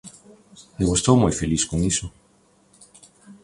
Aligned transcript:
Eu 0.83 0.89
estou 0.97 1.15
moi 1.21 1.33
feliz 1.39 1.63
con 1.69 1.79
iso. 1.91 2.05